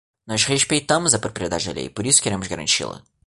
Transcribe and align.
Nós 0.29 0.45
respeitamos 0.53 1.11
a 1.13 1.19
propriedade 1.25 1.69
alheia 1.69 1.85
e 1.85 1.89
por 1.95 2.05
isso 2.09 2.23
queremos 2.23 2.47
garanti-la. 2.51 2.97